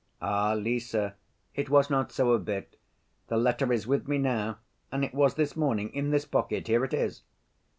[0.19, 0.95] "Ah, Lise,
[1.53, 2.75] it was not so a bit.
[3.27, 4.57] The letter is with me now,
[4.91, 6.65] and it was this morning, in this pocket.
[6.65, 7.21] Here it is."